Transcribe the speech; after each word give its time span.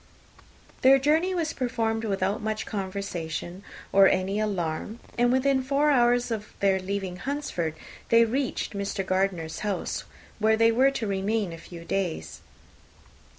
Their 0.81 0.97
journey 0.97 1.35
was 1.35 1.53
performed 1.53 2.05
without 2.05 2.41
much 2.41 2.65
conversation, 2.65 3.61
or 3.91 4.07
any 4.09 4.39
alarm; 4.39 4.99
and 5.15 5.31
within 5.31 5.61
four 5.61 5.91
hours 5.91 6.31
of 6.31 6.53
their 6.59 6.79
leaving 6.79 7.17
Hunsford 7.17 7.75
they 8.09 8.25
reached 8.25 8.73
Mr. 8.73 9.05
Gardiner's 9.05 9.59
house, 9.59 10.05
where 10.39 10.57
they 10.57 10.71
were 10.71 10.89
to 10.89 11.05
remain 11.05 11.53
a 11.53 11.59
few 11.59 11.85
days. 11.85 12.41